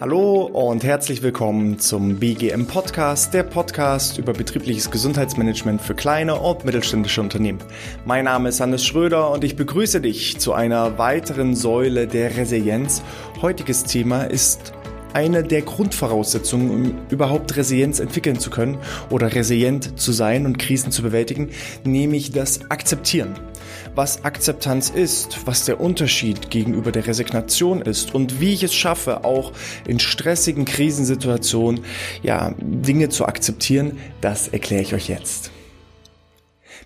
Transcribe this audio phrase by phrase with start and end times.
[0.00, 6.64] Hallo und herzlich willkommen zum BGM Podcast, der Podcast über betriebliches Gesundheitsmanagement für kleine und
[6.64, 7.58] mittelständische Unternehmen.
[8.06, 13.02] Mein Name ist Hannes Schröder und ich begrüße dich zu einer weiteren Säule der Resilienz.
[13.42, 14.72] Heutiges Thema ist
[15.12, 18.78] eine der Grundvoraussetzungen, um überhaupt Resilienz entwickeln zu können
[19.10, 21.50] oder resilient zu sein und Krisen zu bewältigen,
[21.84, 23.34] nämlich das Akzeptieren.
[23.94, 29.24] Was Akzeptanz ist, was der Unterschied gegenüber der Resignation ist und wie ich es schaffe,
[29.24, 29.52] auch
[29.86, 31.84] in stressigen Krisensituationen,
[32.22, 35.50] ja, Dinge zu akzeptieren, das erkläre ich euch jetzt.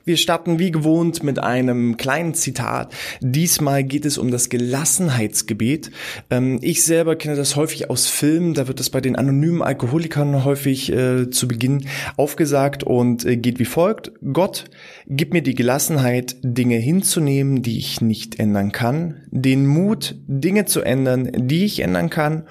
[0.06, 2.92] Wir starten wie gewohnt mit einem kleinen Zitat.
[3.22, 5.90] Diesmal geht es um das Gelassenheitsgebet.
[6.28, 8.52] Ähm, ich selber kenne das häufig aus Filmen.
[8.52, 11.86] Da wird es bei den anonymen Alkoholikern häufig äh, zu Beginn
[12.18, 14.12] aufgesagt und äh, geht wie folgt.
[14.30, 14.66] Gott,
[15.06, 20.82] gib mir die Gelassenheit, Dinge hinzunehmen, die ich nicht ändern kann, den Mut, Dinge zu
[20.82, 22.44] ändern, die ich ändern kann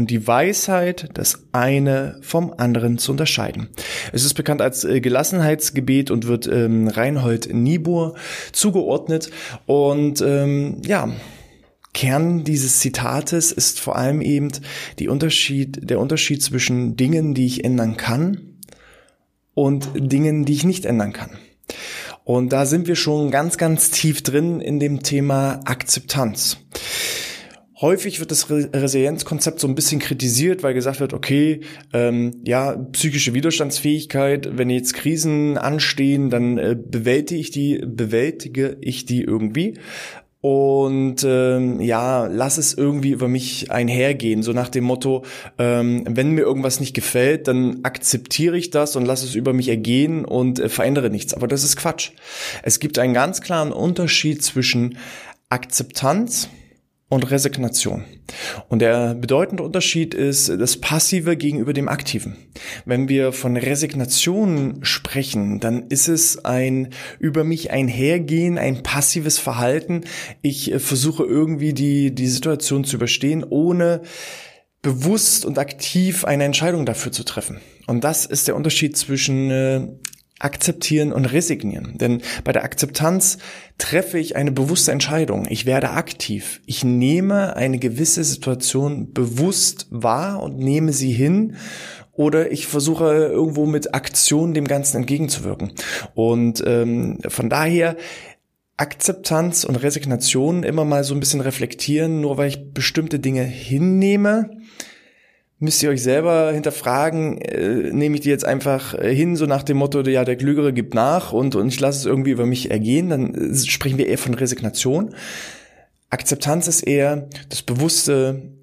[0.00, 3.68] und die Weisheit, das eine vom anderen zu unterscheiden.
[4.14, 8.14] Es ist bekannt als äh, Gelassenheitsgebet und wird ähm, Reinhold Niebuhr
[8.52, 9.30] zugeordnet.
[9.66, 11.10] Und ähm, ja,
[11.92, 14.48] Kern dieses Zitates ist vor allem eben
[14.98, 18.56] die Unterschied, der Unterschied zwischen Dingen, die ich ändern kann
[19.52, 21.32] und Dingen, die ich nicht ändern kann.
[22.24, 26.56] Und da sind wir schon ganz, ganz tief drin in dem Thema Akzeptanz.
[27.80, 31.60] Häufig wird das Resilienzkonzept so ein bisschen kritisiert, weil gesagt wird, okay,
[31.94, 39.06] ähm, ja, psychische Widerstandsfähigkeit, wenn jetzt Krisen anstehen, dann äh, bewältige ich die, bewältige ich
[39.06, 39.78] die irgendwie.
[40.42, 45.24] Und ähm, ja, lass es irgendwie über mich einhergehen, so nach dem Motto,
[45.58, 49.68] ähm, wenn mir irgendwas nicht gefällt, dann akzeptiere ich das und lass es über mich
[49.68, 51.32] ergehen und äh, verändere nichts.
[51.32, 52.12] Aber das ist Quatsch.
[52.62, 54.98] Es gibt einen ganz klaren Unterschied zwischen
[55.50, 56.48] Akzeptanz
[57.10, 58.04] und Resignation.
[58.68, 62.36] Und der bedeutende Unterschied ist das Passive gegenüber dem Aktiven.
[62.86, 70.04] Wenn wir von Resignation sprechen, dann ist es ein über mich einhergehen, ein passives Verhalten.
[70.40, 74.02] Ich äh, versuche irgendwie die, die Situation zu überstehen, ohne
[74.80, 77.60] bewusst und aktiv eine Entscheidung dafür zu treffen.
[77.88, 79.88] Und das ist der Unterschied zwischen äh,
[80.40, 81.96] akzeptieren und resignieren.
[81.98, 83.38] Denn bei der Akzeptanz
[83.78, 85.46] treffe ich eine bewusste Entscheidung.
[85.48, 86.60] Ich werde aktiv.
[86.66, 91.56] Ich nehme eine gewisse Situation bewusst wahr und nehme sie hin
[92.12, 95.72] oder ich versuche irgendwo mit Aktion dem Ganzen entgegenzuwirken.
[96.14, 97.96] Und ähm, von daher
[98.76, 104.50] Akzeptanz und Resignation immer mal so ein bisschen reflektieren, nur weil ich bestimmte Dinge hinnehme,
[105.60, 109.62] müsst ihr euch selber hinterfragen, äh, nehme ich die jetzt einfach äh, hin, so nach
[109.62, 112.70] dem Motto, ja, der Klügere gibt nach und, und ich lasse es irgendwie über mich
[112.70, 115.14] ergehen, dann äh, sprechen wir eher von Resignation.
[116.08, 118.54] Akzeptanz ist eher das bewusste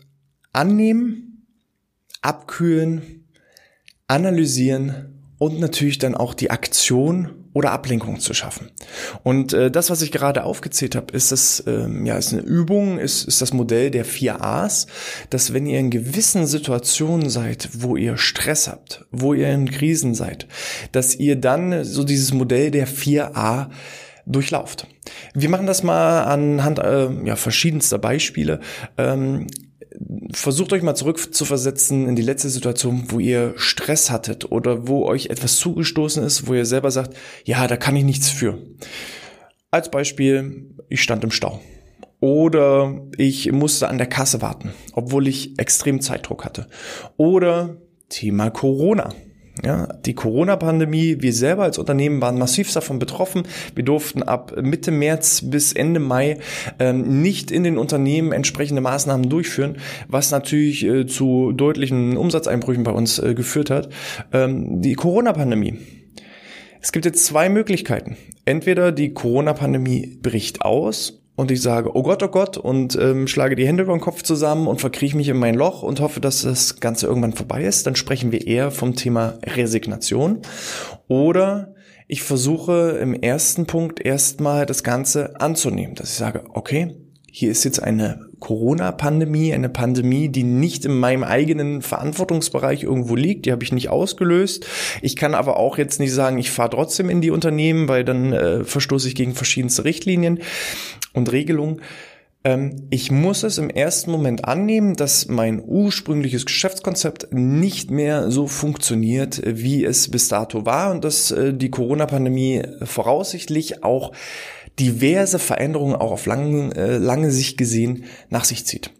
[0.52, 1.46] Annehmen,
[2.22, 3.28] Abkühlen,
[4.08, 8.70] Analysieren und natürlich dann auch die Aktion oder Ablenkung zu schaffen.
[9.24, 13.00] Und äh, das, was ich gerade aufgezählt habe, ist das ähm, ja ist eine Übung,
[13.00, 14.86] ist, ist das Modell der vier A's,
[15.32, 20.14] dass wenn ihr in gewissen Situationen seid, wo ihr Stress habt, wo ihr in Krisen
[20.14, 20.48] seid,
[20.92, 23.72] dass ihr dann so dieses Modell der vier A
[24.28, 24.86] durchlauft.
[25.34, 28.60] Wir machen das mal anhand äh, ja, verschiedenster Beispiele.
[29.00, 29.48] Ähm,
[30.32, 34.88] versucht euch mal zurück zu versetzen in die letzte Situation, wo ihr Stress hattet oder
[34.88, 37.16] wo euch etwas zugestoßen ist, wo ihr selber sagt,
[37.46, 38.60] ja, da kann ich nichts für.
[39.72, 41.62] Als Beispiel, ich stand im Stau.
[42.20, 46.68] Oder ich musste an der Kasse warten, obwohl ich extrem Zeitdruck hatte.
[47.18, 47.78] Oder
[48.10, 49.14] Thema Corona.
[49.64, 53.44] Ja, die Corona-Pandemie, wir selber als Unternehmen waren massiv davon betroffen.
[53.74, 56.38] Wir durften ab Mitte März bis Ende Mai
[56.80, 62.92] ähm, nicht in den Unternehmen entsprechende Maßnahmen durchführen, was natürlich äh, zu deutlichen Umsatzeinbrüchen bei
[62.92, 63.90] uns äh, geführt hat.
[64.32, 65.80] Ähm, die Corona-Pandemie.
[66.80, 68.16] Es gibt jetzt zwei Möglichkeiten.
[68.46, 73.56] Entweder die Corona-Pandemie bricht aus und ich sage, oh Gott, oh Gott, und ähm, schlage
[73.56, 76.42] die Hände über den Kopf zusammen und verkrieche mich in mein Loch und hoffe, dass
[76.42, 80.42] das Ganze irgendwann vorbei ist, dann sprechen wir eher vom Thema Resignation.
[81.08, 81.76] Oder
[82.08, 86.96] ich versuche im ersten Punkt erstmal das Ganze anzunehmen, dass ich sage, okay,
[87.40, 93.46] hier ist jetzt eine Corona-Pandemie, eine Pandemie, die nicht in meinem eigenen Verantwortungsbereich irgendwo liegt,
[93.46, 94.66] die habe ich nicht ausgelöst.
[95.04, 98.34] Ich kann aber auch jetzt nicht sagen, ich fahre trotzdem in die Unternehmen, weil dann
[98.34, 100.40] äh, verstoße ich gegen verschiedenste Richtlinien
[101.14, 101.84] und Regelungen.
[102.44, 108.48] Ähm, ich muss es im ersten Moment annehmen, dass mein ursprüngliches Geschäftskonzept nicht mehr so
[108.48, 114.12] funktioniert, wie es bis dato war und dass äh, die Corona-Pandemie voraussichtlich auch
[114.80, 118.92] diverse Veränderungen auch auf lange, äh, lange Sicht gesehen nach sich zieht.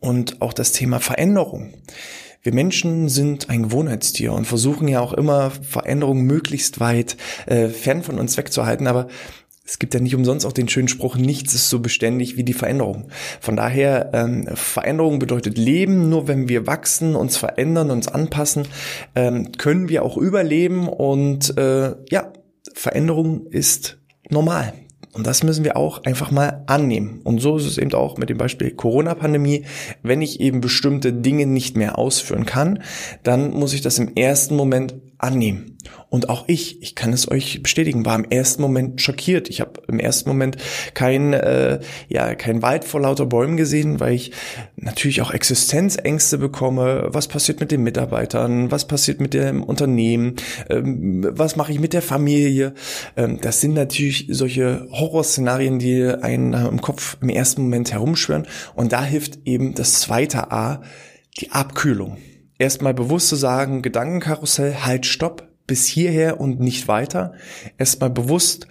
[0.00, 1.74] Und auch das Thema Veränderung.
[2.42, 7.16] Wir Menschen sind ein Gewohnheitstier und versuchen ja auch immer Veränderungen möglichst weit
[7.46, 9.08] äh, fern von uns wegzuhalten, aber
[9.68, 12.54] es gibt ja nicht umsonst auch den schönen Spruch, nichts ist so beständig wie die
[12.54, 13.10] Veränderung.
[13.38, 16.08] Von daher, ähm, Veränderung bedeutet Leben.
[16.08, 18.66] Nur wenn wir wachsen, uns verändern, uns anpassen,
[19.14, 20.88] ähm, können wir auch überleben.
[20.88, 22.32] Und äh, ja,
[22.72, 23.98] Veränderung ist
[24.30, 24.72] normal.
[25.12, 27.20] Und das müssen wir auch einfach mal annehmen.
[27.24, 29.64] Und so ist es eben auch mit dem Beispiel Corona-Pandemie.
[30.02, 32.82] Wenn ich eben bestimmte Dinge nicht mehr ausführen kann,
[33.22, 35.76] dann muss ich das im ersten Moment annehmen.
[36.10, 39.50] Und auch ich, ich kann es euch bestätigen, war im ersten Moment schockiert.
[39.50, 40.56] Ich habe im ersten Moment
[40.94, 44.32] kein, äh, ja, kein Wald vor lauter Bäumen gesehen, weil ich
[44.76, 47.08] natürlich auch Existenzängste bekomme.
[47.10, 48.70] Was passiert mit den Mitarbeitern?
[48.70, 50.36] Was passiert mit dem Unternehmen?
[50.70, 52.74] Ähm, was mache ich mit der Familie?
[53.16, 58.46] Ähm, das sind natürlich solche Horrorszenarien, die einen im Kopf im ersten Moment herumschwören.
[58.74, 60.82] Und da hilft eben das zweite A,
[61.40, 62.18] die Abkühlung
[62.58, 67.34] erstmal bewusst zu sagen, Gedankenkarussell, halt, stopp, bis hierher und nicht weiter.
[67.76, 68.66] Erstmal bewusst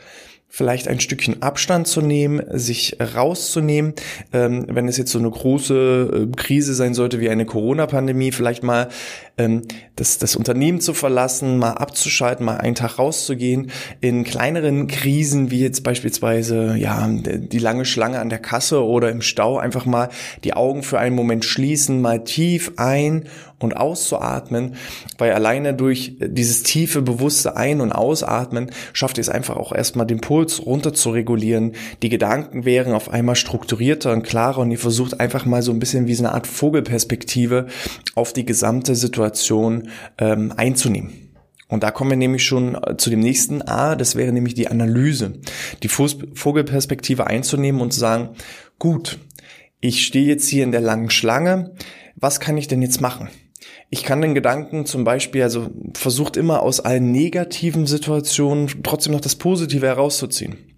[0.50, 3.94] vielleicht ein Stückchen Abstand zu nehmen, sich rauszunehmen.
[4.34, 8.64] Ähm, wenn es jetzt so eine große äh, Krise sein sollte wie eine Corona-Pandemie, vielleicht
[8.64, 8.90] mal
[9.38, 9.62] ähm,
[9.96, 13.72] das, das Unternehmen zu verlassen, mal abzuschalten, mal einen Tag rauszugehen.
[14.02, 19.22] In kleineren Krisen wie jetzt beispielsweise ja die lange Schlange an der Kasse oder im
[19.22, 20.10] Stau einfach mal
[20.44, 23.26] die Augen für einen Moment schließen, mal tief ein
[23.60, 24.76] und auszuatmen,
[25.18, 30.06] weil alleine durch dieses tiefe, bewusste Ein- und Ausatmen schafft ihr es einfach auch erstmal
[30.06, 31.74] den Puls runter zu regulieren.
[32.04, 35.80] Die Gedanken wären auf einmal strukturierter und klarer und ihr versucht einfach mal so ein
[35.80, 37.66] bisschen wie so eine Art Vogelperspektive
[38.14, 39.27] auf die gesamte Situation
[40.18, 41.28] ähm, einzunehmen.
[41.68, 44.68] Und da kommen wir nämlich schon äh, zu dem nächsten A, das wäre nämlich die
[44.68, 45.34] Analyse.
[45.84, 48.30] Die Vogelperspektive einzunehmen und zu sagen,
[48.80, 49.20] gut,
[49.80, 51.76] ich stehe jetzt hier in der langen Schlange,
[52.16, 53.30] was kann ich denn jetzt machen?
[53.90, 59.22] Ich kann den Gedanken zum Beispiel, also versucht immer aus allen negativen Situationen trotzdem noch
[59.22, 60.77] das Positive herauszuziehen.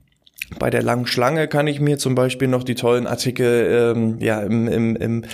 [0.58, 4.42] Bei der langen Schlange kann ich mir zum Beispiel noch die tollen Artikel ähm, ja,
[4.42, 5.26] im, im, im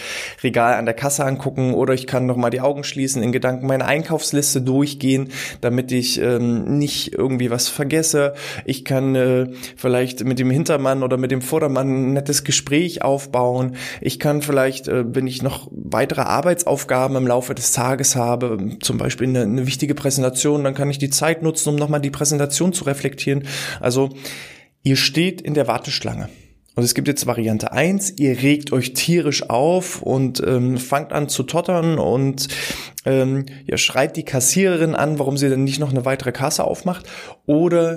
[0.43, 3.65] Regal an der Kasse angucken oder ich kann noch mal die Augen schließen, in Gedanken
[3.65, 5.29] meine Einkaufsliste durchgehen,
[5.61, 8.33] damit ich ähm, nicht irgendwie was vergesse.
[8.65, 9.47] Ich kann äh,
[9.77, 13.77] vielleicht mit dem Hintermann oder mit dem Vordermann ein nettes Gespräch aufbauen.
[14.01, 18.97] Ich kann vielleicht, äh, wenn ich noch weitere Arbeitsaufgaben im Laufe des Tages habe, zum
[18.97, 22.73] Beispiel eine, eine wichtige Präsentation, dann kann ich die Zeit nutzen, um nochmal die Präsentation
[22.73, 23.47] zu reflektieren.
[23.79, 24.09] Also
[24.85, 26.29] Ihr steht in der Warteschlange.
[26.75, 31.27] Und es gibt jetzt Variante eins: ihr regt euch tierisch auf und ähm, fangt an
[31.27, 32.47] zu tottern und
[33.03, 37.07] ähm, ihr schreit die Kassiererin an, warum sie denn nicht noch eine weitere Kasse aufmacht.
[37.47, 37.95] Oder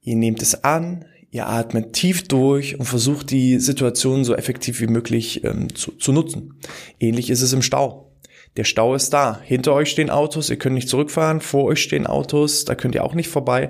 [0.00, 4.86] ihr nehmt es an, ihr atmet tief durch und versucht die Situation so effektiv wie
[4.86, 6.58] möglich ähm, zu, zu nutzen.
[6.98, 8.14] Ähnlich ist es im Stau.
[8.56, 9.40] Der Stau ist da.
[9.44, 11.42] Hinter euch stehen Autos, ihr könnt nicht zurückfahren.
[11.42, 13.68] Vor euch stehen Autos, da könnt ihr auch nicht vorbei.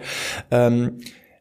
[0.52, 0.98] Ähm,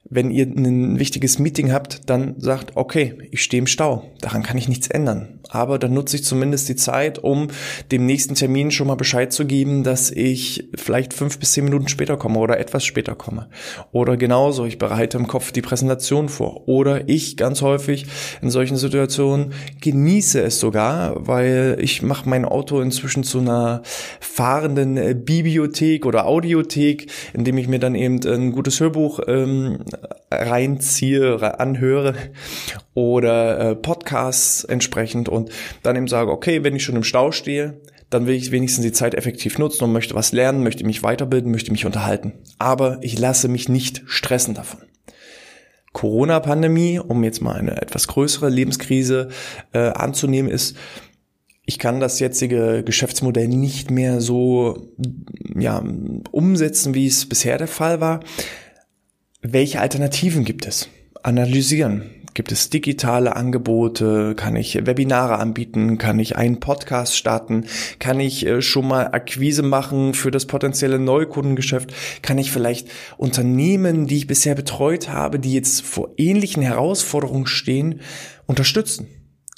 [0.10, 4.58] wenn ihr ein wichtiges Meeting habt, dann sagt, okay, ich stehe im Stau, daran kann
[4.58, 5.40] ich nichts ändern.
[5.50, 7.48] Aber dann nutze ich zumindest die Zeit, um
[7.92, 11.88] dem nächsten Termin schon mal Bescheid zu geben, dass ich vielleicht fünf bis zehn Minuten
[11.88, 13.50] später komme oder etwas später komme.
[13.92, 16.68] Oder genauso, ich bereite im Kopf die Präsentation vor.
[16.68, 18.06] Oder ich ganz häufig
[18.42, 23.82] in solchen Situationen genieße es sogar, weil ich mache mein Auto inzwischen zu einer
[24.20, 29.80] fahrenden Bibliothek oder Audiothek, indem ich mir dann eben ein gutes Hörbuch ähm,
[30.32, 32.14] reinziehe, anhöre
[32.94, 35.50] oder äh, Podcasts entsprechend und
[35.84, 38.92] dann eben sage, okay, wenn ich schon im Stau stehe, dann will ich wenigstens die
[38.92, 42.34] Zeit effektiv nutzen und möchte was lernen, möchte mich weiterbilden, möchte mich unterhalten.
[42.58, 44.82] Aber ich lasse mich nicht stressen davon.
[45.94, 49.30] Corona-Pandemie, um jetzt mal eine etwas größere Lebenskrise
[49.74, 50.76] äh, anzunehmen, ist,
[51.66, 54.92] ich kann das jetzige Geschäftsmodell nicht mehr so
[55.56, 55.84] ja,
[56.32, 58.22] umsetzen, wie es bisher der Fall war
[59.42, 60.90] welche Alternativen gibt es?
[61.24, 62.04] Analysieren.
[62.34, 64.36] Gibt es digitale Angebote?
[64.36, 65.98] Kann ich Webinare anbieten?
[65.98, 67.66] Kann ich einen Podcast starten?
[68.00, 71.94] Kann ich äh, schon mal Akquise machen für das potenzielle Neukundengeschäft?
[72.22, 78.02] Kann ich vielleicht Unternehmen, die ich bisher betreut habe, die jetzt vor ähnlichen Herausforderungen stehen,
[78.46, 79.08] unterstützen?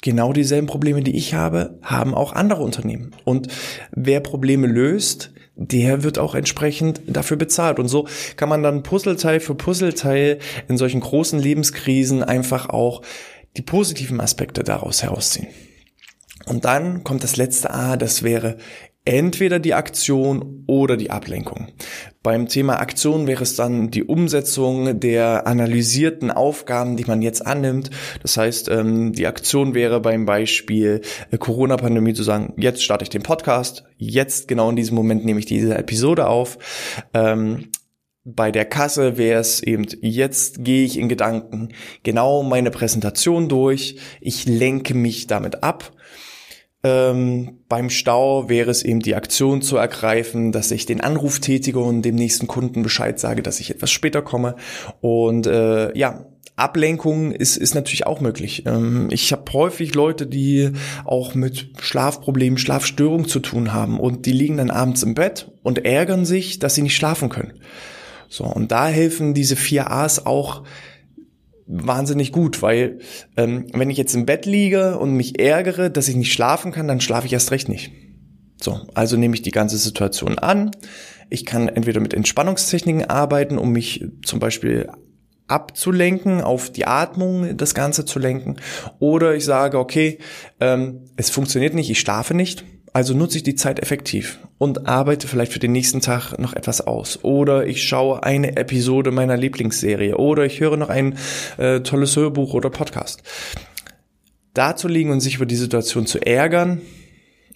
[0.00, 3.14] Genau dieselben Probleme, die ich habe, haben auch andere Unternehmen.
[3.24, 3.48] Und
[3.92, 7.78] wer Probleme löst, der wird auch entsprechend dafür bezahlt.
[7.78, 13.02] Und so kann man dann Puzzleteil für Puzzleteil in solchen großen Lebenskrisen einfach auch
[13.56, 15.48] die positiven Aspekte daraus herausziehen.
[16.46, 18.56] Und dann kommt das letzte A, das wäre
[19.04, 21.68] entweder die Aktion oder die Ablenkung.
[22.22, 27.90] Beim Thema Aktion wäre es dann die Umsetzung der analysierten Aufgaben, die man jetzt annimmt.
[28.22, 31.00] Das heißt, ähm, die Aktion wäre beim Beispiel
[31.32, 35.40] äh, Corona-Pandemie zu sagen, jetzt starte ich den Podcast, jetzt genau in diesem Moment nehme
[35.40, 36.58] ich diese Episode auf.
[37.12, 37.70] Ähm,
[38.24, 41.70] bei der Kasse wäre es eben, jetzt gehe ich in Gedanken
[42.04, 45.92] genau meine Präsentation durch, ich lenke mich damit ab
[46.84, 51.78] ähm, beim Stau wäre es eben die Aktion zu ergreifen, dass ich den Anruf tätige
[51.78, 54.56] und dem nächsten Kunden Bescheid sage, dass ich etwas später komme.
[55.00, 58.64] Und äh, ja, Ablenkung ist, ist natürlich auch möglich.
[58.66, 60.70] Ähm, ich habe häufig Leute, die
[61.04, 65.84] auch mit Schlafproblemen, Schlafstörungen zu tun haben und die liegen dann abends im Bett und
[65.84, 67.54] ärgern sich, dass sie nicht schlafen können.
[68.28, 70.62] So, und da helfen diese vier A's auch
[71.66, 72.98] wahnsinnig gut, weil
[73.36, 76.88] ähm, wenn ich jetzt im Bett liege und mich ärgere, dass ich nicht schlafen kann,
[76.88, 77.92] dann schlafe ich erst recht nicht.
[78.62, 80.70] So, also nehme ich die ganze Situation an.
[81.30, 84.88] Ich kann entweder mit Entspannungstechniken arbeiten, um mich zum Beispiel
[85.48, 88.56] abzulenken, auf die Atmung das Ganze zu lenken.
[88.98, 90.18] Oder ich sage, okay,
[90.60, 92.64] ähm, es funktioniert nicht, ich schlafe nicht.
[92.92, 96.86] Also nutze ich die Zeit effektiv und arbeite vielleicht für den nächsten Tag noch etwas
[96.86, 97.24] aus.
[97.24, 100.16] Oder ich schaue eine Episode meiner Lieblingsserie.
[100.16, 101.18] Oder ich höre noch ein
[101.58, 103.24] äh, tolles Hörbuch oder Podcast.
[104.54, 106.80] Da zu liegen und sich über die Situation zu ärgern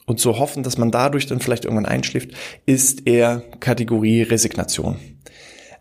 [0.06, 2.32] und zu hoffen, dass man dadurch dann vielleicht irgendwann einschläft,
[2.66, 4.96] ist eher Kategorie Resignation.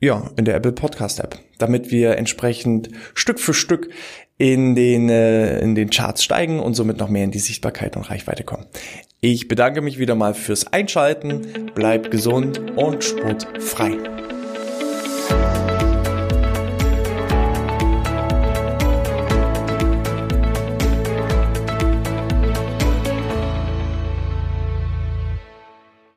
[0.00, 3.90] ja, in der Apple Podcast App, damit wir entsprechend Stück für Stück
[4.38, 8.10] in den, äh, in den Charts steigen und somit noch mehr in die Sichtbarkeit und
[8.10, 8.66] Reichweite kommen.
[9.20, 13.98] Ich bedanke mich wieder mal fürs Einschalten, bleibt gesund und sportfrei.